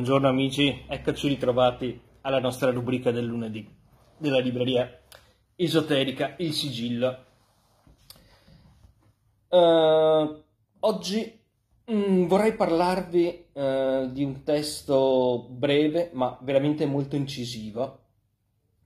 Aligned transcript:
Buongiorno 0.00 0.28
amici, 0.28 0.84
eccoci 0.88 1.28
ritrovati 1.28 2.00
alla 2.22 2.40
nostra 2.40 2.70
rubrica 2.70 3.10
del 3.10 3.26
lunedì 3.26 3.68
della 4.16 4.38
libreria 4.38 4.98
esoterica 5.54 6.36
Il 6.38 6.54
Sigillo. 6.54 7.24
Uh, 9.48 10.42
oggi 10.80 11.38
mh, 11.84 12.24
vorrei 12.24 12.54
parlarvi 12.54 13.44
uh, 13.52 14.10
di 14.10 14.24
un 14.24 14.42
testo 14.42 15.46
breve 15.50 16.08
ma 16.14 16.38
veramente 16.40 16.86
molto 16.86 17.16
incisivo 17.16 18.04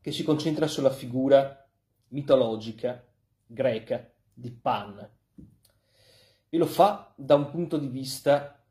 che 0.00 0.10
si 0.10 0.24
concentra 0.24 0.66
sulla 0.66 0.90
figura 0.90 1.64
mitologica 2.08 3.06
greca 3.46 4.10
di 4.32 4.50
Pan 4.50 5.10
e 6.48 6.58
lo 6.58 6.66
fa 6.66 7.12
da 7.14 7.36
un 7.36 7.50
punto 7.50 7.78
di 7.78 7.86
vista 7.86 8.63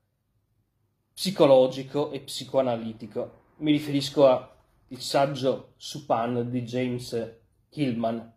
psicologico 1.14 2.12
e 2.12 2.22
psicoanalitico. 2.22 3.42
Mi 3.58 3.72
riferisco 3.72 4.28
al 4.28 4.50
saggio 4.98 5.74
su 5.78 6.06
Pan 6.06 6.50
di 6.50 6.64
James 6.64 7.40
Hillman. 7.70 8.34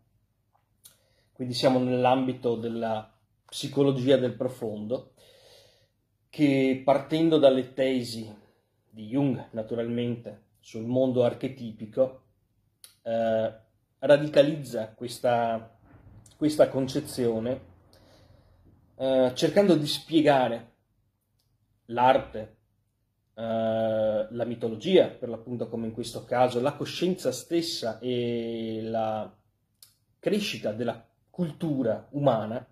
Quindi 1.33 1.55
siamo 1.55 1.79
nell'ambito 1.79 2.57
della 2.57 3.13
psicologia 3.45 4.17
del 4.17 4.35
profondo, 4.35 5.13
che 6.29 6.83
partendo 6.85 7.39
dalle 7.39 7.73
tesi 7.73 8.35
di 8.89 9.07
Jung, 9.07 9.49
naturalmente, 9.51 10.45
sul 10.61 10.85
mondo 10.85 11.25
archetipico, 11.25 12.23
eh, 13.03 13.55
radicalizza 13.99 14.93
questa, 14.95 15.79
questa 16.37 16.69
concezione 16.69 17.75
eh, 18.97 19.33
cercando 19.35 19.75
di 19.75 19.87
spiegare 19.87 20.73
l'arte, 21.87 22.56
eh, 23.39 24.27
la 24.31 24.45
mitologia, 24.45 25.09
per 25.09 25.29
l'appunto 25.29 25.69
come 25.69 25.87
in 25.87 25.93
questo 25.93 26.25
caso, 26.25 26.61
la 26.61 26.73
coscienza 26.73 27.33
stessa 27.33 27.99
e 27.99 28.81
la 28.83 29.31
crescita 30.19 30.73
della 30.73 31.07
cultura 31.29 32.09
umana 32.13 32.67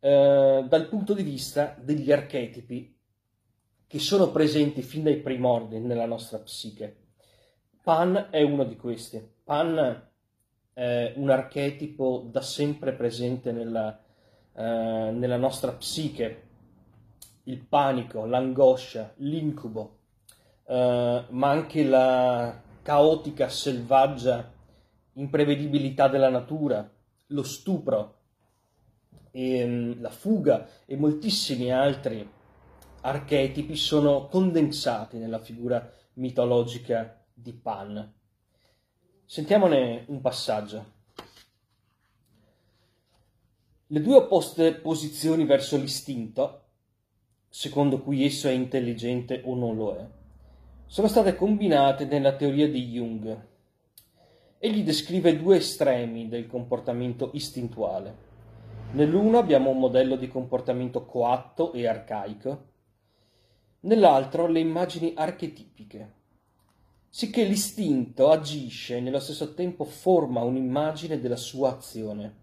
eh, 0.00 0.64
dal 0.66 0.88
punto 0.88 1.12
di 1.12 1.22
vista 1.22 1.76
degli 1.78 2.10
archetipi 2.10 2.96
che 3.86 3.98
sono 3.98 4.30
presenti 4.30 4.82
fin 4.82 5.02
dai 5.02 5.18
primordi 5.18 5.78
nella 5.78 6.06
nostra 6.06 6.38
psiche. 6.38 7.04
Pan 7.82 8.28
è 8.30 8.42
uno 8.42 8.64
di 8.64 8.76
questi. 8.76 9.22
Pan 9.44 10.08
è 10.72 11.12
un 11.16 11.30
archetipo 11.30 12.26
da 12.30 12.40
sempre 12.40 12.92
presente 12.94 13.52
nella, 13.52 14.02
eh, 14.54 15.10
nella 15.12 15.36
nostra 15.36 15.72
psiche, 15.72 16.45
il 17.46 17.60
panico, 17.60 18.24
l'angoscia, 18.24 19.12
l'incubo, 19.18 19.98
eh, 20.66 21.24
ma 21.28 21.50
anche 21.50 21.84
la 21.84 22.62
caotica, 22.82 23.48
selvaggia 23.48 24.52
imprevedibilità 25.14 26.08
della 26.08 26.28
natura, 26.28 26.88
lo 27.28 27.42
stupro, 27.42 28.14
e, 29.36 29.58
ehm, 29.58 30.00
la 30.00 30.10
fuga 30.10 30.68
e 30.86 30.96
moltissimi 30.96 31.70
altri 31.70 32.28
archetipi 33.02 33.76
sono 33.76 34.26
condensati 34.28 35.18
nella 35.18 35.38
figura 35.38 35.92
mitologica 36.14 37.22
di 37.32 37.52
Pan. 37.52 38.14
Sentiamone 39.24 40.04
un 40.08 40.20
passaggio. 40.20 40.94
Le 43.88 44.00
due 44.00 44.16
opposte 44.16 44.74
posizioni 44.74 45.44
verso 45.44 45.76
l'istinto 45.76 46.65
secondo 47.56 48.02
cui 48.02 48.22
esso 48.22 48.48
è 48.48 48.52
intelligente 48.52 49.40
o 49.46 49.54
non 49.54 49.76
lo 49.76 49.96
è, 49.96 50.06
sono 50.84 51.08
state 51.08 51.34
combinate 51.36 52.04
nella 52.04 52.36
teoria 52.36 52.68
di 52.68 52.86
Jung. 52.88 53.46
Egli 54.58 54.84
descrive 54.84 55.38
due 55.38 55.56
estremi 55.56 56.28
del 56.28 56.46
comportamento 56.46 57.30
istintuale. 57.32 58.14
Nell'uno 58.92 59.38
abbiamo 59.38 59.70
un 59.70 59.78
modello 59.78 60.16
di 60.16 60.28
comportamento 60.28 61.06
coatto 61.06 61.72
e 61.72 61.86
arcaico, 61.86 62.64
nell'altro 63.80 64.48
le 64.48 64.60
immagini 64.60 65.14
archetipiche, 65.16 66.12
sicché 67.08 67.42
l'istinto 67.44 68.28
agisce 68.28 68.98
e 68.98 69.00
nello 69.00 69.18
stesso 69.18 69.54
tempo 69.54 69.84
forma 69.84 70.42
un'immagine 70.42 71.18
della 71.18 71.36
sua 71.36 71.70
azione. 71.70 72.36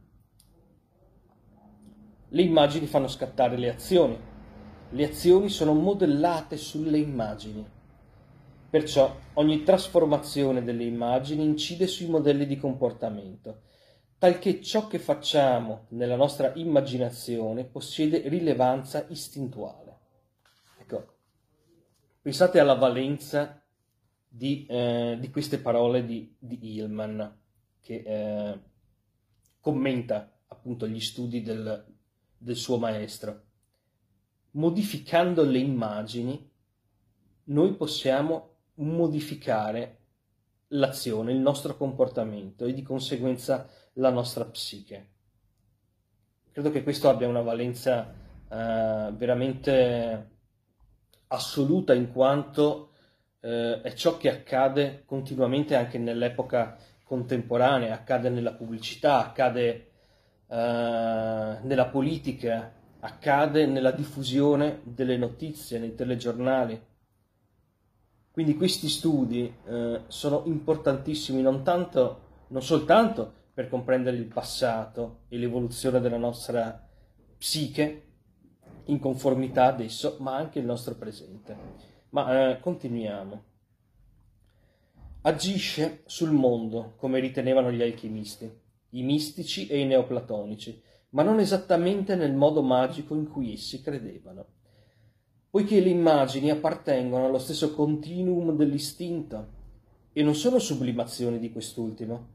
Le 2.30 2.42
immagini 2.42 2.88
fanno 2.88 3.08
scattare 3.08 3.58
le 3.58 3.70
azioni, 3.70 4.32
le 4.94 5.06
azioni 5.06 5.50
sono 5.50 5.74
modellate 5.74 6.56
sulle 6.56 7.00
immagini. 7.00 7.68
Perciò 8.70 9.16
ogni 9.34 9.64
trasformazione 9.64 10.64
delle 10.64 10.84
immagini 10.84 11.44
incide 11.44 11.88
sui 11.88 12.08
modelli 12.08 12.46
di 12.46 12.58
comportamento, 12.58 13.62
talché 14.20 14.62
ciò 14.62 14.88
che 14.88 15.00
facciamo 15.00 15.86
nella 15.90 16.16
nostra 16.16 16.54
immaginazione 16.56 17.66
possiede 17.66 18.28
rilevanza 18.28 19.06
istintuale. 19.10 19.98
Ecco, 20.80 21.14
pensate 22.22 22.60
alla 22.60 22.76
valenza 22.76 23.64
di, 24.28 24.66
eh, 24.68 25.18
di 25.20 25.30
queste 25.32 25.58
parole 25.58 26.06
di, 26.06 26.36
di 26.38 26.60
Hillman, 26.62 27.40
che 27.82 28.04
eh, 28.06 28.60
commenta 29.60 30.32
appunto 30.48 30.88
gli 30.88 31.00
studi 31.00 31.42
del, 31.42 31.84
del 32.38 32.56
suo 32.56 32.78
maestro 32.78 33.52
modificando 34.54 35.44
le 35.44 35.60
immagini, 35.60 36.52
noi 37.46 37.74
possiamo 37.76 38.50
modificare 38.76 40.00
l'azione, 40.70 41.32
il 41.32 41.40
nostro 41.40 41.78
comportamento 41.78 42.66
e 42.66 42.74
di 42.74 42.82
conseguenza 42.82 43.68
la 43.94 44.10
nostra 44.10 44.46
psiche. 44.46 45.12
Credo 46.52 46.72
che 46.72 46.84
questo 46.84 47.10
abbia 47.10 47.28
una 47.28 47.42
valenza 47.42 48.14
eh, 48.50 49.12
veramente 49.16 50.32
assoluta 51.28 51.94
in 51.94 52.12
quanto 52.12 52.92
eh, 53.40 53.82
è 53.82 53.94
ciò 53.94 54.18
che 54.18 54.30
accade 54.30 55.04
continuamente 55.06 55.76
anche 55.76 55.98
nell'epoca 55.98 56.78
contemporanea, 57.04 57.94
accade 57.94 58.30
nella 58.30 58.54
pubblicità, 58.54 59.20
accade 59.20 59.92
eh, 60.48 61.58
nella 61.62 61.88
politica, 61.92 62.72
accade 63.04 63.66
nella 63.66 63.92
diffusione 63.92 64.80
delle 64.84 65.18
notizie 65.18 65.78
nei 65.78 65.94
telegiornali. 65.94 66.82
Quindi 68.32 68.56
questi 68.56 68.88
studi 68.88 69.54
eh, 69.66 70.02
sono 70.08 70.44
importantissimi 70.46 71.42
non, 71.42 71.64
tanto, 71.64 72.46
non 72.48 72.64
soltanto 72.64 73.42
per 73.54 73.70
comprendere 73.70 74.18
il 74.18 74.26
passato 74.26 75.26
e 75.28 75.38
l'evoluzione 75.38 76.00
della 76.00 76.18
nostra 76.18 76.90
psiche 77.38 78.08
in 78.86 79.00
conformità 79.00 79.66
ad 79.66 79.82
esso, 79.82 80.16
ma 80.20 80.36
anche 80.36 80.60
il 80.60 80.66
nostro 80.66 80.96
presente. 80.96 81.56
Ma 82.10 82.52
eh, 82.52 82.60
continuiamo. 82.60 83.44
Agisce 85.24 86.04
sul 86.06 86.32
mondo 86.32 86.94
come 86.96 87.20
ritenevano 87.20 87.72
gli 87.72 87.82
alchimisti, 87.82 88.50
i 88.92 89.04
mistici 89.04 89.68
e 89.68 89.80
i 89.80 89.86
neoplatonici, 89.86 90.82
ma 91.14 91.24
non 91.24 91.40
esattamente 91.40 92.16
nel 92.16 92.34
modo 92.34 92.62
magico 92.62 93.16
in 93.16 93.30
cui 93.30 93.54
essi 93.54 93.82
credevano, 93.82 94.46
poiché 95.50 95.80
le 95.80 95.90
immagini 95.90 96.50
appartengono 96.50 97.26
allo 97.26 97.38
stesso 97.38 97.74
continuum 97.74 98.56
dell'istinto 98.56 99.48
e 100.12 100.24
non 100.24 100.34
sono 100.34 100.58
sublimazioni 100.58 101.38
di 101.38 101.52
quest'ultimo. 101.52 102.28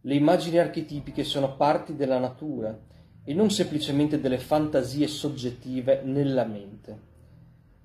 Le 0.00 0.14
immagini 0.14 0.58
archetipiche 0.58 1.24
sono 1.24 1.56
parti 1.56 1.94
della 1.94 2.18
natura 2.18 2.78
e 3.22 3.34
non 3.34 3.50
semplicemente 3.50 4.20
delle 4.20 4.38
fantasie 4.38 5.06
soggettive 5.06 6.00
nella 6.02 6.44
mente. 6.44 7.06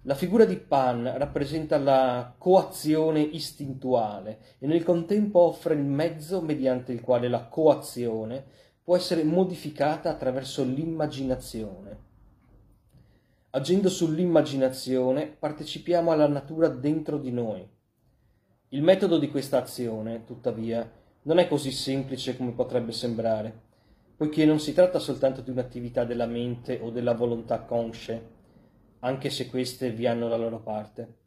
La 0.04 0.16
figura 0.16 0.46
di 0.46 0.56
Pan 0.56 1.18
rappresenta 1.18 1.78
la 1.78 2.34
coazione 2.38 3.22
istintuale 3.22 4.40
e 4.60 4.68
nel 4.68 4.84
contempo 4.84 5.40
offre 5.40 5.74
il 5.74 5.84
mezzo 5.84 6.42
mediante 6.42 6.94
il 6.94 7.02
quale 7.02 7.28
la 7.28 7.48
coazione 7.48 8.46
può 8.84 8.98
essere 8.98 9.24
modificata 9.24 10.10
attraverso 10.10 10.64
l'immaginazione. 10.64 12.12
Agendo 13.52 13.88
sull'immaginazione 13.88 15.28
partecipiamo 15.28 16.12
alla 16.12 16.28
natura 16.28 16.68
dentro 16.68 17.18
di 17.18 17.32
noi. 17.32 17.66
Il 18.70 18.82
metodo 18.82 19.20
di 19.20 19.30
questa 19.30 19.62
azione, 19.62 20.26
tuttavia, 20.26 20.90
non 21.24 21.38
è 21.38 21.48
così 21.48 21.72
semplice 21.72 22.36
come 22.36 22.52
potrebbe 22.52 22.92
sembrare, 22.92 23.62
poiché 24.18 24.44
non 24.44 24.60
si 24.60 24.74
tratta 24.74 25.00
soltanto 25.00 25.40
di 25.42 25.52
un'attività 25.52 26.04
della 26.04 26.26
mente 26.26 26.80
o 26.82 26.90
della 26.90 27.14
volontà 27.14 27.62
consce, 27.62 28.32
anche 29.00 29.30
se 29.30 29.48
queste 29.48 29.92
vi 29.92 30.08
hanno 30.08 30.28
la 30.28 30.36
loro 30.38 30.60
parte. 30.60 31.18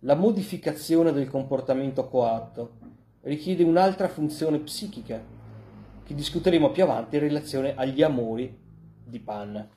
La 0.00 0.14
modificazione 0.14 1.12
del 1.12 1.28
comportamento 1.28 2.08
coatto 2.08 2.78
richiede 3.22 3.62
un'altra 3.62 4.08
funzione 4.08 4.58
psichica 4.58 5.36
che 6.08 6.14
discuteremo 6.14 6.70
più 6.70 6.84
avanti 6.84 7.16
in 7.16 7.20
relazione 7.20 7.74
agli 7.74 8.02
amori 8.02 8.58
di 9.04 9.20
Pan. 9.20 9.68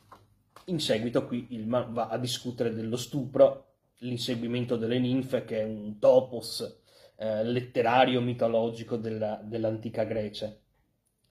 In 0.67 0.79
seguito 0.79 1.27
qui 1.27 1.47
Ilman 1.49 1.91
va 1.91 2.07
a 2.07 2.17
discutere 2.17 2.73
dello 2.73 2.95
stupro 2.95 3.65
l'inseguimento 3.97 4.77
delle 4.77 4.97
ninfe, 4.97 5.43
che 5.43 5.59
è 5.59 5.63
un 5.65 5.99
topos 5.99 6.83
eh, 7.17 7.43
letterario 7.43 8.21
mitologico 8.21 8.95
della, 8.95 9.41
dell'antica 9.43 10.05
Grecia. 10.05 10.55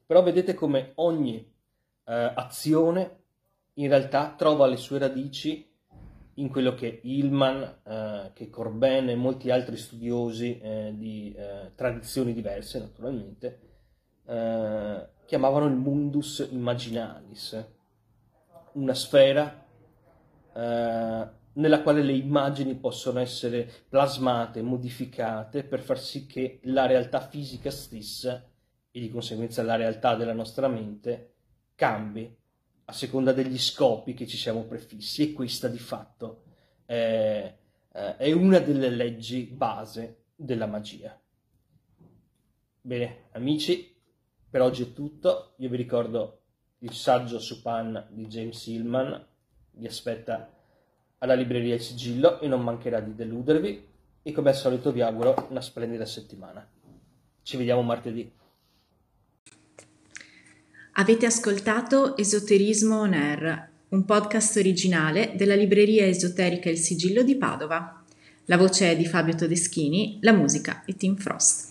Però 0.05 0.23
vedete 0.23 0.53
come 0.53 0.93
ogni 0.97 1.51
eh, 2.05 2.33
azione 2.35 3.21
in 3.75 3.89
realtà 3.89 4.35
trova 4.37 4.67
le 4.67 4.77
sue 4.77 4.99
radici 4.99 5.67
in 6.35 6.51
quello 6.51 6.75
che 6.75 7.01
Hillman, 7.03 7.81
eh, 7.87 8.31
che 8.35 8.51
Corben 8.51 9.09
e 9.09 9.15
molti 9.15 9.51
altri 9.51 9.79
studiosi 9.79 10.59
eh, 10.61 10.93
di 10.95 11.33
eh, 11.35 11.71
tradizioni 11.75 12.35
diverse, 12.35 12.79
naturalmente, 12.79 13.70
eh, 14.27 15.09
chiamavano 15.27 15.67
il 15.67 15.77
mundus 15.77 16.47
imaginalis, 16.51 17.67
una 18.73 18.95
sfera 18.95 19.67
eh, 20.55 21.29
nella 21.53 21.83
quale 21.83 22.03
le 22.03 22.13
immagini 22.13 22.75
possono 22.77 23.19
essere 23.19 23.69
plasmate, 23.89 24.63
modificate 24.63 25.65
per 25.65 25.81
far 25.81 25.99
sì 25.99 26.27
che 26.27 26.61
la 26.65 26.87
realtà 26.87 27.21
fisica 27.21 27.71
stessa 27.71 28.49
e 28.91 29.01
di 29.01 29.11
conseguenza 29.11 29.63
la 29.63 29.77
realtà 29.77 30.15
della 30.15 30.33
nostra 30.33 30.69
mente 30.69 31.35
cambi 31.75 32.37
a 32.85 32.93
seconda 32.93 33.33
degli 33.33 33.59
scopi 33.59 34.15
che 34.15 34.27
ci 34.27 34.37
siamo 34.37 34.65
prefissi 34.65 35.23
e 35.23 35.33
questa 35.33 35.69
di 35.69 35.79
fatto 35.79 36.43
è, 36.85 37.57
eh, 37.93 38.17
è 38.17 38.33
una 38.33 38.59
delle 38.59 38.91
leggi 38.91 39.45
base 39.45 40.25
della 40.35 40.67
magia. 40.67 41.19
Bene, 42.81 43.29
amici, 43.33 43.95
per 44.51 44.63
oggi 44.63 44.83
è 44.83 44.93
tutto. 44.93 45.53
Io 45.57 45.69
vi 45.69 45.77
ricordo 45.77 46.41
il 46.79 46.93
saggio 46.93 47.39
su 47.39 47.63
Pan 47.63 48.07
di 48.11 48.27
James 48.27 48.67
Hillman, 48.67 49.25
vi 49.73 49.87
aspetta 49.87 50.51
alla 51.19 51.35
libreria 51.35 51.75
Il 51.75 51.81
Sigillo 51.81 52.41
e 52.41 52.49
non 52.49 52.63
mancherà 52.63 53.01
di 53.01 53.15
deludervi 53.15 53.89
e 54.23 54.33
come 54.33 54.51
al 54.51 54.57
solito 54.57 54.91
vi 54.91 55.03
auguro 55.03 55.47
una 55.51 55.61
splendida 55.61 56.05
settimana. 56.05 56.67
Ci 57.43 57.57
vediamo 57.57 57.83
martedì. 57.83 58.31
Avete 60.93 61.27
ascoltato 61.27 62.17
Esoterismo 62.17 63.01
On 63.01 63.13
Air, 63.13 63.69
un 63.91 64.05
podcast 64.05 64.57
originale 64.57 65.35
della 65.37 65.55
libreria 65.55 66.07
esoterica 66.07 66.69
Il 66.69 66.79
Sigillo 66.79 67.23
di 67.23 67.37
Padova. 67.37 68.05
La 68.47 68.57
voce 68.57 68.91
è 68.91 68.97
di 68.97 69.07
Fabio 69.07 69.35
Todeschini, 69.35 70.19
la 70.23 70.33
musica 70.33 70.83
è 70.85 70.95
Tim 70.95 71.17
Frost. 71.17 71.69